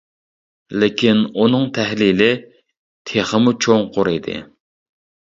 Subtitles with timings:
[0.83, 2.29] لېكىن ئۇنىڭ تەھلىلى
[3.11, 4.39] تېخىمۇ چوڭقۇر ئىدى.